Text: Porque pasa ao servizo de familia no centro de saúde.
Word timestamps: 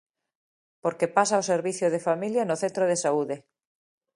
Porque 0.83 1.07
pasa 1.17 1.33
ao 1.37 1.47
servizo 1.51 1.87
de 1.93 2.03
familia 2.07 2.43
no 2.49 2.59
centro 2.63 2.83
de 2.87 2.97
saúde. 3.03 3.35